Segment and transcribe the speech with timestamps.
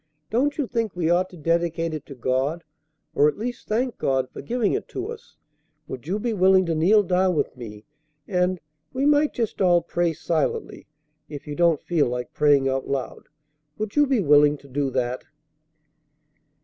[0.31, 2.63] Don't you think we ought to dedicate it to God,
[3.13, 5.37] or at least thank God for giving it to us?
[5.87, 7.85] Would you be willing to kneel down with me,
[8.27, 8.59] and
[8.93, 10.87] we might just all pray silently,
[11.29, 13.29] if you don't feel like praying out loud.
[13.77, 15.23] Would you be willing to do that?"